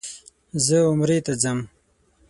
[0.65, 1.59] زه عمرې ته ځم.